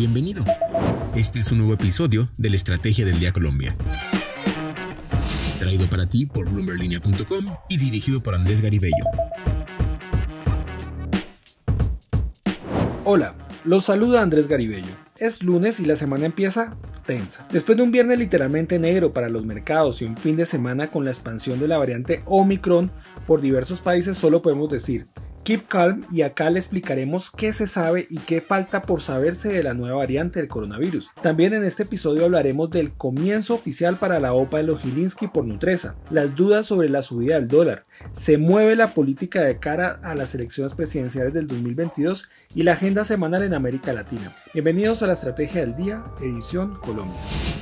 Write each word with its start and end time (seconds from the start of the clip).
Bienvenido. 0.00 0.46
Este 1.14 1.40
es 1.40 1.52
un 1.52 1.58
nuevo 1.58 1.74
episodio 1.74 2.30
de 2.38 2.48
la 2.48 2.56
Estrategia 2.56 3.04
del 3.04 3.20
Día 3.20 3.34
Colombia. 3.34 3.76
Traído 5.58 5.86
para 5.88 6.06
ti 6.06 6.24
por 6.24 6.48
bloomberlinia.com 6.48 7.44
y 7.68 7.76
dirigido 7.76 8.22
por 8.22 8.34
Andrés 8.34 8.62
Garibello. 8.62 9.04
Hola, 13.04 13.34
los 13.66 13.84
saluda 13.84 14.22
Andrés 14.22 14.48
Garibello. 14.48 14.88
Es 15.18 15.42
lunes 15.42 15.80
y 15.80 15.84
la 15.84 15.96
semana 15.96 16.24
empieza 16.24 16.78
tensa. 17.04 17.46
Después 17.52 17.76
de 17.76 17.84
un 17.84 17.90
viernes 17.90 18.18
literalmente 18.18 18.78
negro 18.78 19.12
para 19.12 19.28
los 19.28 19.44
mercados 19.44 20.00
y 20.00 20.06
un 20.06 20.16
fin 20.16 20.34
de 20.34 20.46
semana 20.46 20.86
con 20.86 21.04
la 21.04 21.10
expansión 21.10 21.60
de 21.60 21.68
la 21.68 21.76
variante 21.76 22.22
Omicron 22.24 22.90
por 23.26 23.42
diversos 23.42 23.82
países, 23.82 24.16
solo 24.16 24.40
podemos 24.40 24.70
decir, 24.70 25.08
Keep 25.42 25.68
calm 25.68 26.04
y 26.12 26.22
acá 26.22 26.50
le 26.50 26.58
explicaremos 26.58 27.30
qué 27.30 27.52
se 27.52 27.66
sabe 27.66 28.06
y 28.10 28.18
qué 28.18 28.40
falta 28.40 28.82
por 28.82 29.00
saberse 29.00 29.48
de 29.48 29.62
la 29.62 29.72
nueva 29.72 29.96
variante 29.96 30.38
del 30.38 30.48
coronavirus. 30.48 31.10
También 31.22 31.54
en 31.54 31.64
este 31.64 31.84
episodio 31.84 32.26
hablaremos 32.26 32.70
del 32.70 32.92
comienzo 32.92 33.54
oficial 33.54 33.96
para 33.96 34.20
la 34.20 34.34
OPA 34.34 34.58
de 34.58 34.64
Logilinsky 34.64 35.28
por 35.28 35.46
Nutresa, 35.46 35.96
las 36.10 36.36
dudas 36.36 36.66
sobre 36.66 36.90
la 36.90 37.00
subida 37.02 37.36
del 37.36 37.48
dólar, 37.48 37.86
se 38.12 38.36
mueve 38.36 38.76
la 38.76 38.92
política 38.92 39.40
de 39.42 39.58
cara 39.58 39.98
a 40.02 40.14
las 40.14 40.34
elecciones 40.34 40.74
presidenciales 40.74 41.32
del 41.32 41.46
2022 41.46 42.28
y 42.54 42.62
la 42.62 42.72
agenda 42.72 43.04
semanal 43.04 43.42
en 43.42 43.54
América 43.54 43.92
Latina. 43.92 44.36
Bienvenidos 44.52 45.02
a 45.02 45.06
la 45.06 45.14
Estrategia 45.14 45.62
del 45.62 45.74
Día, 45.74 46.04
edición 46.20 46.74
Colombia. 46.74 47.18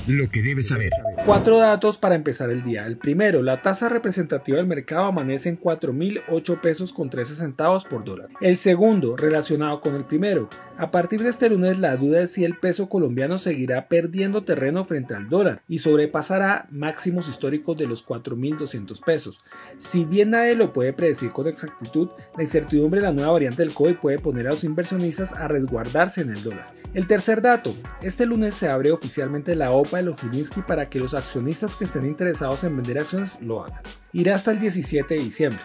Lo 0.09 0.29
que 0.31 0.43
debes 0.43 0.69
saber. 0.69 0.91
Cuatro 1.29 1.59
datos 1.59 1.99
para 1.99 2.15
empezar 2.15 2.49
el 2.49 2.63
día. 2.63 2.87
El 2.87 2.97
primero, 2.97 3.43
la 3.43 3.61
tasa 3.61 3.91
representativa 3.91 4.57
del 4.57 4.67
mercado 4.67 5.05
amanece 5.05 5.51
en 5.51 5.61
4.008 5.61 6.59
pesos 6.63 6.91
con 6.91 7.11
13 7.11 7.35
centavos 7.35 7.85
por 7.85 8.03
dólar. 8.03 8.31
El 8.41 8.57
segundo, 8.57 9.15
relacionado 9.15 9.83
con 9.83 9.95
el 9.95 10.05
primero, 10.05 10.49
a 10.79 10.91
partir 10.91 11.23
de 11.23 11.29
este 11.29 11.51
lunes 11.51 11.79
la 11.79 11.99
duda 11.99 12.23
es 12.23 12.33
si 12.33 12.47
el 12.47 12.57
peso 12.57 12.89
colombiano 12.89 13.37
seguirá 13.37 13.89
perdiendo 13.89 14.45
terreno 14.45 14.87
frente 14.87 15.15
al 15.15 15.29
dólar 15.29 15.61
y 15.69 15.81
sobrepasará 15.81 16.67
máximos 16.71 17.29
históricos 17.29 17.77
de 17.77 17.87
los 17.87 18.07
4.200 18.07 19.05
pesos. 19.05 19.45
Si 19.77 20.07
bien 20.07 20.31
nadie 20.31 20.55
lo 20.55 20.73
puede 20.73 20.95
predecir 20.95 21.31
con 21.33 21.47
exactitud, 21.47 22.09
la 22.39 22.43
incertidumbre 22.43 23.03
de 23.03 23.07
la 23.07 23.13
nueva 23.13 23.33
variante 23.33 23.63
del 23.63 23.75
COVID 23.75 23.97
puede 23.97 24.19
poner 24.19 24.47
a 24.47 24.53
los 24.53 24.65
inversionistas 24.65 25.35
a 25.35 25.47
resguardarse 25.47 26.23
en 26.23 26.31
el 26.31 26.43
dólar. 26.43 26.78
El 26.99 27.07
tercer 27.07 27.41
dato, 27.41 27.77
este 28.03 28.27
lunes 28.27 28.57
se 28.57 28.69
abre 28.69 28.91
oficialmente 28.91 29.55
la 29.55 29.71
OPA 29.71 29.99
de 29.99 30.03
Logininsky 30.03 30.63
para 30.63 30.91
que 30.91 30.99
los 30.99 31.15
accionistas 31.15 31.77
que 31.77 31.85
estén 31.85 32.05
interesados 32.05 32.65
en 32.65 32.77
vender 32.77 32.99
acciones 32.99 33.39
lo 33.41 33.63
hagan. 33.63 33.81
Irá 34.13 34.35
hasta 34.35 34.51
el 34.51 34.59
17 34.59 35.15
de 35.15 35.21
diciembre. 35.21 35.61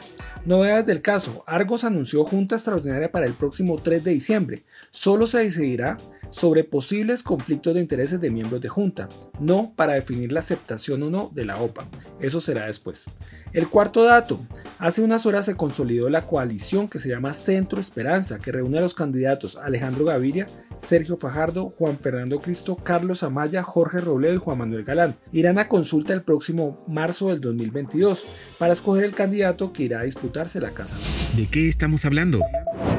Novedades 0.45 0.85
del 0.85 1.01
caso, 1.01 1.43
Argos 1.47 1.85
anunció 1.85 2.23
junta 2.23 2.57
extraordinaria 2.57 3.11
para 3.11 3.25
el 3.25 3.33
próximo 3.33 3.79
3 3.81 4.03
de 4.03 4.11
diciembre. 4.11 4.63
Solo 4.91 5.25
se 5.25 5.39
decidirá 5.39 5.97
sobre 6.33 6.63
posibles 6.63 7.21
conflictos 7.21 7.75
de 7.75 7.79
intereses 7.79 8.19
de 8.19 8.31
miembros 8.31 8.59
de 8.59 8.67
junta, 8.67 9.07
no 9.39 9.73
para 9.75 9.93
definir 9.93 10.31
la 10.31 10.39
aceptación 10.39 11.03
o 11.03 11.09
no 11.11 11.31
de 11.33 11.45
la 11.45 11.61
OPA. 11.61 11.87
Eso 12.19 12.41
será 12.41 12.65
después. 12.65 13.05
El 13.53 13.67
cuarto 13.67 14.03
dato. 14.03 14.39
Hace 14.79 15.03
unas 15.03 15.27
horas 15.27 15.45
se 15.45 15.55
consolidó 15.55 16.09
la 16.09 16.23
coalición 16.23 16.89
que 16.89 16.97
se 16.97 17.09
llama 17.09 17.33
Centro 17.33 17.79
Esperanza, 17.79 18.39
que 18.39 18.51
reúne 18.51 18.79
a 18.79 18.81
los 18.81 18.95
candidatos 18.95 19.57
Alejandro 19.57 20.05
Gaviria, 20.05 20.47
Sergio 20.79 21.17
Fajardo, 21.17 21.69
Juan 21.69 21.99
Fernando 21.99 22.39
Cristo, 22.39 22.77
Carlos 22.77 23.21
Amaya, 23.21 23.61
Jorge 23.61 23.99
Robledo 23.99 24.33
y 24.33 24.37
Juan 24.37 24.57
Manuel 24.57 24.83
Galán. 24.83 25.15
Irán 25.31 25.59
a 25.59 25.67
consulta 25.67 26.13
el 26.13 26.23
próximo 26.23 26.83
marzo 26.87 27.29
del 27.29 27.41
2022 27.41 28.25
para 28.57 28.73
escoger 28.73 29.03
el 29.03 29.13
candidato 29.13 29.71
que 29.71 29.83
irá 29.83 29.99
a 29.99 30.03
disputarse 30.03 30.59
la 30.59 30.71
casa. 30.71 30.95
¿De 31.37 31.45
qué 31.45 31.69
estamos 31.69 32.05
hablando? 32.05 32.41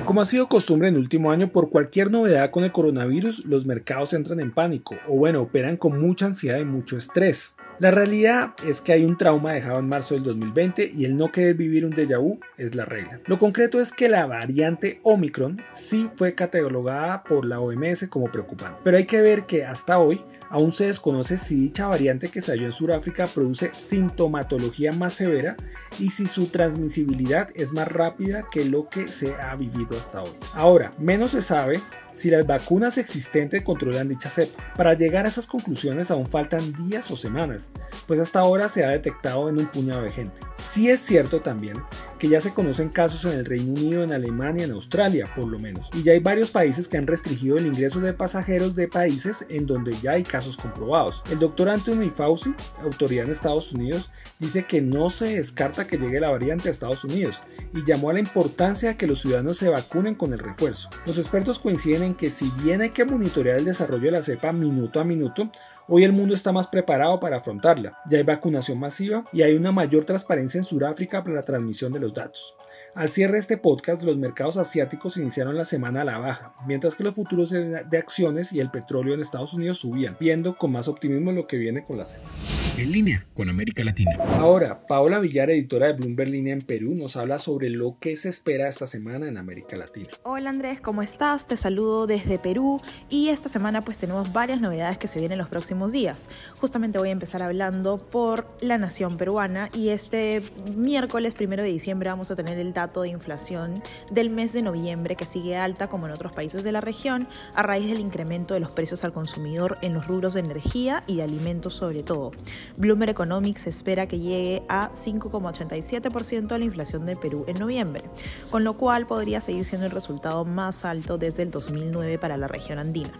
Como 0.04 0.20
ha 0.20 0.26
sido 0.26 0.48
costumbre 0.48 0.88
en 0.88 0.94
el 0.94 1.00
último 1.00 1.30
año, 1.30 1.48
por 1.48 1.70
cualquier 1.70 2.10
novedad 2.10 2.50
con 2.50 2.62
el 2.62 2.72
coronavirus, 2.72 3.46
los 3.46 3.64
mercados 3.64 4.12
entran 4.12 4.38
en 4.38 4.52
pánico 4.52 4.96
o 5.08 5.16
bueno, 5.16 5.40
operan 5.40 5.78
con 5.78 5.98
mucha 5.98 6.26
ansiedad 6.26 6.58
y 6.58 6.64
mucho 6.66 6.98
estrés. 6.98 7.54
La 7.78 7.90
realidad 7.90 8.54
es 8.68 8.82
que 8.82 8.92
hay 8.92 9.04
un 9.04 9.16
trauma 9.16 9.54
dejado 9.54 9.78
en 9.78 9.88
marzo 9.88 10.14
del 10.14 10.24
2020 10.24 10.92
y 10.94 11.06
el 11.06 11.16
no 11.16 11.32
querer 11.32 11.54
vivir 11.54 11.86
un 11.86 11.92
déjà 11.92 12.20
vu 12.20 12.38
es 12.58 12.74
la 12.74 12.84
regla. 12.84 13.18
Lo 13.26 13.38
concreto 13.38 13.80
es 13.80 13.92
que 13.92 14.10
la 14.10 14.26
variante 14.26 15.00
Omicron 15.02 15.62
sí 15.72 16.08
fue 16.14 16.34
catalogada 16.34 17.24
por 17.24 17.46
la 17.46 17.58
OMS 17.58 18.06
como 18.08 18.30
preocupante, 18.30 18.78
pero 18.84 18.98
hay 18.98 19.06
que 19.06 19.22
ver 19.22 19.44
que 19.44 19.64
hasta 19.64 19.98
hoy 19.98 20.20
Aún 20.54 20.72
se 20.72 20.86
desconoce 20.86 21.36
si 21.36 21.56
dicha 21.56 21.88
variante 21.88 22.28
que 22.28 22.40
se 22.40 22.52
halló 22.52 22.66
en 22.66 22.72
Sudáfrica 22.72 23.26
produce 23.26 23.72
sintomatología 23.74 24.92
más 24.92 25.12
severa 25.12 25.56
y 25.98 26.10
si 26.10 26.28
su 26.28 26.46
transmisibilidad 26.46 27.48
es 27.56 27.72
más 27.72 27.88
rápida 27.88 28.46
que 28.52 28.64
lo 28.64 28.88
que 28.88 29.08
se 29.08 29.34
ha 29.34 29.56
vivido 29.56 29.98
hasta 29.98 30.22
hoy. 30.22 30.30
Ahora, 30.54 30.92
menos 30.96 31.32
se 31.32 31.42
sabe 31.42 31.80
si 32.12 32.30
las 32.30 32.46
vacunas 32.46 32.98
existentes 32.98 33.64
controlan 33.64 34.08
dicha 34.08 34.30
cepa. 34.30 34.62
Para 34.76 34.94
llegar 34.94 35.26
a 35.26 35.28
esas 35.28 35.48
conclusiones 35.48 36.12
aún 36.12 36.28
faltan 36.28 36.72
días 36.72 37.10
o 37.10 37.16
semanas, 37.16 37.70
pues 38.06 38.20
hasta 38.20 38.38
ahora 38.38 38.68
se 38.68 38.84
ha 38.84 38.90
detectado 38.90 39.48
en 39.48 39.58
un 39.58 39.66
puñado 39.66 40.02
de 40.02 40.12
gente. 40.12 40.40
Sí 40.54 40.88
es 40.88 41.00
cierto 41.00 41.40
también 41.40 41.82
que 42.24 42.30
ya 42.30 42.40
se 42.40 42.54
conocen 42.54 42.88
casos 42.88 43.26
en 43.26 43.38
el 43.38 43.44
Reino 43.44 43.74
Unido, 43.74 44.02
en 44.02 44.10
Alemania, 44.10 44.64
en 44.64 44.70
Australia, 44.70 45.28
por 45.36 45.46
lo 45.46 45.58
menos. 45.58 45.90
Y 45.92 46.02
ya 46.02 46.12
hay 46.12 46.20
varios 46.20 46.50
países 46.50 46.88
que 46.88 46.96
han 46.96 47.06
restringido 47.06 47.58
el 47.58 47.66
ingreso 47.66 48.00
de 48.00 48.14
pasajeros 48.14 48.74
de 48.74 48.88
países 48.88 49.44
en 49.50 49.66
donde 49.66 49.94
ya 50.00 50.12
hay 50.12 50.22
casos 50.22 50.56
comprobados. 50.56 51.22
El 51.30 51.38
doctor 51.38 51.68
Anthony 51.68 52.08
Fauci, 52.08 52.54
autoridad 52.82 53.26
en 53.26 53.32
Estados 53.32 53.74
Unidos, 53.74 54.10
dice 54.38 54.64
que 54.64 54.80
no 54.80 55.10
se 55.10 55.36
descarta 55.36 55.86
que 55.86 55.98
llegue 55.98 56.18
la 56.18 56.30
variante 56.30 56.68
a 56.68 56.72
Estados 56.72 57.04
Unidos 57.04 57.42
y 57.74 57.84
llamó 57.84 58.08
a 58.08 58.14
la 58.14 58.20
importancia 58.20 58.88
de 58.88 58.96
que 58.96 59.06
los 59.06 59.20
ciudadanos 59.20 59.58
se 59.58 59.68
vacunen 59.68 60.14
con 60.14 60.32
el 60.32 60.38
refuerzo. 60.38 60.88
Los 61.04 61.18
expertos 61.18 61.58
coinciden 61.58 62.04
en 62.04 62.14
que 62.14 62.30
si 62.30 62.50
bien 62.62 62.80
hay 62.80 62.88
que 62.88 63.04
monitorear 63.04 63.58
el 63.58 63.66
desarrollo 63.66 64.04
de 64.04 64.12
la 64.12 64.22
cepa 64.22 64.50
minuto 64.50 64.98
a 64.98 65.04
minuto, 65.04 65.50
hoy 65.88 66.04
el 66.04 66.12
mundo 66.12 66.34
está 66.34 66.52
más 66.52 66.68
preparado 66.68 67.20
para 67.20 67.36
afrontarla. 67.36 67.98
Ya 68.08 68.18
hay 68.18 68.24
vacunación 68.24 68.78
masiva 68.78 69.24
y 69.32 69.42
hay 69.42 69.54
una 69.54 69.72
mayor 69.72 70.04
transparencia 70.04 70.58
en 70.58 70.64
Sudáfrica 70.64 71.22
para 71.22 71.36
la 71.36 71.44
transmisión 71.44 71.92
de 71.92 72.00
los 72.00 72.13
datos. 72.14 72.56
Al 72.94 73.08
cierre 73.08 73.32
de 73.32 73.38
este 73.40 73.56
podcast, 73.56 74.04
los 74.04 74.16
mercados 74.16 74.56
asiáticos 74.56 75.16
iniciaron 75.16 75.56
la 75.56 75.64
semana 75.64 76.02
a 76.02 76.04
la 76.04 76.18
baja, 76.18 76.54
mientras 76.66 76.94
que 76.94 77.02
los 77.02 77.16
futuros 77.16 77.50
de 77.50 77.98
acciones 77.98 78.52
y 78.52 78.60
el 78.60 78.70
petróleo 78.70 79.14
en 79.14 79.20
Estados 79.20 79.52
Unidos 79.52 79.78
subían, 79.78 80.16
viendo 80.20 80.56
con 80.56 80.70
más 80.70 80.86
optimismo 80.86 81.32
lo 81.32 81.48
que 81.48 81.56
viene 81.56 81.84
con 81.84 81.98
la 81.98 82.06
semana. 82.06 82.30
En 82.76 82.90
línea 82.90 83.24
con 83.34 83.48
América 83.48 83.84
Latina. 83.84 84.18
Ahora, 84.40 84.84
Paola 84.88 85.20
Villar, 85.20 85.48
editora 85.48 85.86
de 85.86 85.92
Bloomberg 85.92 86.28
Línea 86.28 86.52
en 86.52 86.60
Perú, 86.60 86.96
nos 86.96 87.16
habla 87.16 87.38
sobre 87.38 87.70
lo 87.70 87.98
que 88.00 88.16
se 88.16 88.28
espera 88.28 88.68
esta 88.68 88.88
semana 88.88 89.28
en 89.28 89.38
América 89.38 89.76
Latina. 89.76 90.08
Hola 90.24 90.50
Andrés, 90.50 90.80
¿cómo 90.80 91.00
estás? 91.00 91.46
Te 91.46 91.56
saludo 91.56 92.08
desde 92.08 92.40
Perú 92.40 92.80
y 93.08 93.28
esta 93.28 93.48
semana 93.48 93.82
pues 93.82 93.98
tenemos 93.98 94.32
varias 94.32 94.60
novedades 94.60 94.98
que 94.98 95.06
se 95.06 95.20
vienen 95.20 95.38
los 95.38 95.48
próximos 95.48 95.92
días. 95.92 96.28
Justamente 96.60 96.98
voy 96.98 97.10
a 97.10 97.12
empezar 97.12 97.42
hablando 97.42 97.98
por 97.98 98.48
la 98.60 98.76
nación 98.76 99.18
peruana 99.18 99.70
y 99.72 99.90
este 99.90 100.42
miércoles 100.74 101.34
primero 101.34 101.62
de 101.62 101.68
diciembre 101.68 102.10
vamos 102.10 102.32
a 102.32 102.36
tener 102.36 102.58
el 102.58 102.72
dato 102.72 103.02
de 103.02 103.08
inflación 103.08 103.84
del 104.10 104.30
mes 104.30 104.52
de 104.52 104.62
noviembre 104.62 105.14
que 105.14 105.26
sigue 105.26 105.56
alta 105.56 105.88
como 105.88 106.06
en 106.06 106.12
otros 106.12 106.32
países 106.32 106.64
de 106.64 106.72
la 106.72 106.80
región 106.80 107.28
a 107.54 107.62
raíz 107.62 107.88
del 107.88 108.00
incremento 108.00 108.54
de 108.54 108.60
los 108.60 108.72
precios 108.72 109.04
al 109.04 109.12
consumidor 109.12 109.78
en 109.80 109.94
los 109.94 110.08
rubros 110.08 110.34
de 110.34 110.40
energía 110.40 111.04
y 111.06 111.16
de 111.16 111.22
alimentos 111.22 111.74
sobre 111.74 112.02
todo. 112.02 112.32
Bloomberg 112.76 113.10
Economics 113.10 113.66
espera 113.66 114.06
que 114.06 114.18
llegue 114.18 114.62
a 114.68 114.90
5,87% 114.92 116.58
la 116.58 116.64
inflación 116.64 117.06
de 117.06 117.16
Perú 117.16 117.44
en 117.46 117.58
noviembre, 117.58 118.04
con 118.50 118.64
lo 118.64 118.76
cual 118.76 119.06
podría 119.06 119.40
seguir 119.40 119.64
siendo 119.64 119.86
el 119.86 119.92
resultado 119.92 120.44
más 120.44 120.84
alto 120.84 121.18
desde 121.18 121.42
el 121.42 121.50
2009 121.50 122.18
para 122.18 122.36
la 122.36 122.48
región 122.48 122.78
andina. 122.78 123.12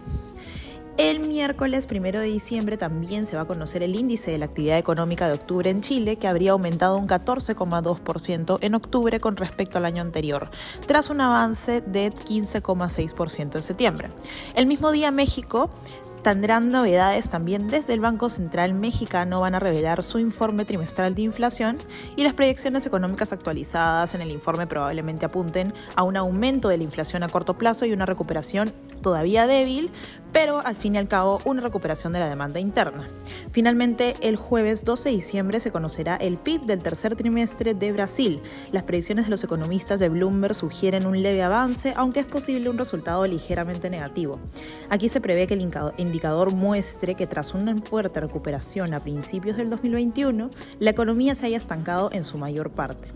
El 0.97 1.19
miércoles 1.19 1.87
primero 1.87 2.21
de 2.21 2.27
diciembre 2.27 2.77
también 2.77 3.25
se 3.25 3.35
va 3.35 3.41
a 3.41 3.47
conocer 3.47 3.83
el 3.83 3.97
índice 3.97 4.31
de 4.31 4.37
la 4.37 4.45
actividad 4.45 4.77
económica 4.77 5.27
de 5.27 5.33
octubre 5.33 5.69
en 5.69 5.81
Chile, 5.81 6.15
que 6.15 6.29
habría 6.29 6.51
aumentado 6.51 6.95
un 6.95 7.05
14,2% 7.05 8.59
en 8.61 8.75
octubre 8.75 9.19
con 9.19 9.35
respecto 9.35 9.77
al 9.77 9.83
año 9.83 10.01
anterior, 10.01 10.49
tras 10.87 11.09
un 11.09 11.19
avance 11.19 11.81
de 11.81 12.13
15,6% 12.13 13.55
en 13.57 13.63
septiembre. 13.63 14.09
El 14.55 14.67
mismo 14.67 14.93
día 14.93 15.11
México 15.11 15.69
tendrán 16.25 16.71
novedades 16.71 17.29
también 17.29 17.67
desde 17.67 17.93
el 17.93 17.99
Banco 17.99 18.29
Central 18.29 18.73
mexicano, 18.73 19.41
van 19.41 19.53
a 19.53 19.59
revelar 19.59 20.01
su 20.01 20.17
informe 20.17 20.65
trimestral 20.65 21.13
de 21.13 21.21
inflación 21.21 21.77
y 22.15 22.23
las 22.23 22.33
proyecciones 22.33 22.83
económicas 22.87 23.31
actualizadas. 23.31 24.15
En 24.15 24.21
el 24.21 24.31
informe 24.31 24.65
probablemente 24.65 25.27
apunten 25.27 25.71
a 25.95 26.01
un 26.01 26.17
aumento 26.17 26.67
de 26.67 26.77
la 26.77 26.83
inflación 26.83 27.21
a 27.21 27.29
corto 27.29 27.59
plazo 27.59 27.85
y 27.85 27.93
una 27.93 28.07
recuperación 28.07 28.73
todavía 29.05 29.45
débil, 29.45 29.91
pero 30.33 30.65
al 30.65 30.75
fin 30.75 30.95
y 30.95 30.97
al 30.97 31.07
cabo 31.07 31.39
una 31.45 31.61
recuperación 31.61 32.11
de 32.11 32.17
la 32.17 32.27
demanda 32.27 32.59
interna. 32.59 33.07
Finalmente, 33.51 34.15
el 34.21 34.35
jueves 34.35 34.83
12 34.83 35.09
de 35.09 35.15
diciembre 35.15 35.59
se 35.59 35.71
conocerá 35.71 36.15
el 36.15 36.37
PIB 36.37 36.63
del 36.63 36.81
tercer 36.81 37.15
trimestre 37.15 37.75
de 37.75 37.93
Brasil. 37.93 38.41
Las 38.71 38.81
predicciones 38.81 39.25
de 39.25 39.29
los 39.29 39.43
economistas 39.43 39.99
de 39.99 40.09
Bloomberg 40.09 40.55
sugieren 40.55 41.05
un 41.05 41.21
leve 41.21 41.43
avance, 41.43 41.93
aunque 41.95 42.21
es 42.21 42.25
posible 42.25 42.67
un 42.67 42.79
resultado 42.79 43.27
ligeramente 43.27 43.91
negativo. 43.91 44.39
Aquí 44.89 45.07
se 45.07 45.21
prevé 45.21 45.45
que 45.45 45.53
el 45.53 45.71
indicador 45.97 46.51
muestre 46.51 47.13
que 47.13 47.27
tras 47.27 47.53
una 47.53 47.77
fuerte 47.77 48.21
recuperación 48.21 48.95
a 48.95 49.01
principios 49.01 49.55
del 49.55 49.69
2021, 49.69 50.49
la 50.79 50.89
economía 50.89 51.35
se 51.35 51.45
haya 51.45 51.57
estancado 51.57 52.09
en 52.11 52.23
su 52.23 52.39
mayor 52.39 52.71
parte. 52.71 53.07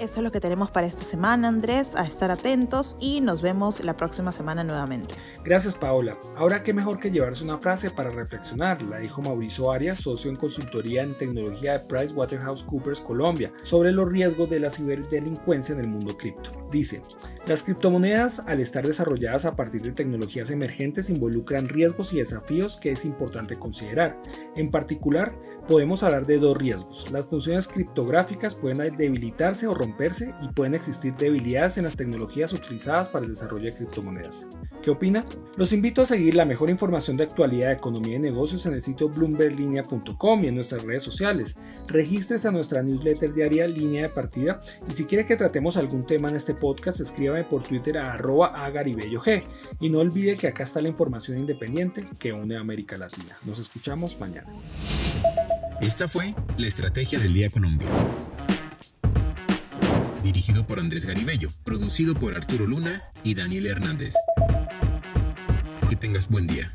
Eso 0.00 0.18
es 0.18 0.24
lo 0.24 0.32
que 0.32 0.40
tenemos 0.40 0.72
para 0.72 0.88
esta 0.88 1.04
semana, 1.04 1.46
Andrés, 1.46 1.94
a 1.94 2.04
estar 2.04 2.32
atentos 2.32 2.96
y 2.98 3.20
nos 3.20 3.42
vemos 3.42 3.82
la 3.84 3.96
próxima 3.96 4.32
semana 4.32 4.64
nuevamente. 4.64 5.14
Gracias, 5.44 5.76
Paola. 5.76 6.18
Ahora 6.36 6.64
qué 6.64 6.74
mejor 6.74 6.98
que 6.98 7.12
llevarse 7.12 7.44
una 7.44 7.58
frase 7.58 7.90
para 7.90 8.10
reflexionar, 8.10 8.82
la 8.82 8.98
dijo 8.98 9.22
Mauricio 9.22 9.70
Arias, 9.70 10.00
socio 10.00 10.30
en 10.30 10.36
consultoría 10.36 11.04
en 11.04 11.14
tecnología 11.14 11.74
de 11.74 11.86
PricewaterhouseCoopers 11.86 13.00
Colombia, 13.00 13.52
sobre 13.62 13.92
los 13.92 14.10
riesgos 14.10 14.50
de 14.50 14.58
la 14.58 14.70
ciberdelincuencia 14.70 15.74
en 15.74 15.82
el 15.82 15.88
mundo 15.88 16.16
cripto. 16.16 16.50
Dice, 16.72 17.00
las 17.46 17.62
criptomonedas, 17.62 18.40
al 18.46 18.60
estar 18.60 18.86
desarrolladas 18.86 19.44
a 19.44 19.54
partir 19.54 19.82
de 19.82 19.92
tecnologías 19.92 20.48
emergentes, 20.50 21.10
involucran 21.10 21.68
riesgos 21.68 22.14
y 22.14 22.18
desafíos 22.18 22.78
que 22.78 22.92
es 22.92 23.04
importante 23.04 23.56
considerar. 23.56 24.18
En 24.56 24.70
particular, 24.70 25.34
podemos 25.68 26.02
hablar 26.02 26.26
de 26.26 26.38
dos 26.38 26.56
riesgos. 26.56 27.10
Las 27.10 27.26
funciones 27.26 27.68
criptográficas 27.68 28.54
pueden 28.54 28.78
debilitarse 28.96 29.66
o 29.66 29.74
romperse 29.74 30.34
y 30.42 30.48
pueden 30.48 30.74
existir 30.74 31.14
debilidades 31.14 31.78
en 31.78 31.84
las 31.84 31.96
tecnologías 31.96 32.52
utilizadas 32.52 33.08
para 33.08 33.24
el 33.24 33.32
desarrollo 33.32 33.66
de 33.66 33.74
criptomonedas. 33.74 34.46
¿Qué 34.82 34.90
opina? 34.90 35.24
Los 35.56 35.72
invito 35.72 36.02
a 36.02 36.06
seguir 36.06 36.34
la 36.34 36.44
mejor 36.44 36.68
información 36.68 37.16
de 37.16 37.24
actualidad 37.24 37.68
de 37.68 37.74
economía 37.74 38.16
y 38.16 38.20
negocios 38.20 38.66
en 38.66 38.74
el 38.74 38.82
sitio 38.82 39.08
bloomberglinea.com 39.08 40.44
y 40.44 40.48
en 40.48 40.54
nuestras 40.54 40.82
redes 40.82 41.02
sociales. 41.02 41.56
Regístrese 41.86 42.48
a 42.48 42.52
nuestra 42.52 42.82
newsletter 42.82 43.32
diaria 43.32 43.66
Línea 43.66 44.02
de 44.02 44.08
Partida 44.10 44.60
y 44.88 44.92
si 44.92 45.06
quiere 45.06 45.24
que 45.24 45.36
tratemos 45.36 45.76
algún 45.76 46.06
tema 46.06 46.28
en 46.28 46.36
este 46.36 46.54
podcast, 46.54 47.00
escríbame 47.34 47.44
por 47.44 47.62
Twitter 47.62 47.98
a 47.98 48.14
arroba 48.14 48.54
G. 48.56 49.44
Y 49.80 49.88
no 49.88 49.98
olvide 50.00 50.36
que 50.36 50.48
acá 50.48 50.62
está 50.62 50.80
la 50.80 50.88
información 50.88 51.38
independiente 51.38 52.06
que 52.18 52.32
une 52.32 52.56
a 52.56 52.60
América 52.60 52.96
Latina. 52.96 53.36
Nos 53.44 53.58
escuchamos 53.58 54.18
mañana. 54.20 54.48
Esta 55.80 56.08
fue 56.08 56.34
la 56.56 56.66
Estrategia 56.66 57.18
del 57.18 57.34
Día 57.34 57.50
Colombia. 57.50 57.88
Dirigido 60.22 60.66
por 60.66 60.78
Andrés 60.80 61.04
Garibello, 61.04 61.48
producido 61.64 62.14
por 62.14 62.34
Arturo 62.34 62.66
Luna 62.66 63.02
y 63.22 63.34
Daniel 63.34 63.66
Hernández. 63.66 64.14
Que 65.90 65.96
tengas 65.96 66.28
buen 66.28 66.46
día. 66.46 66.74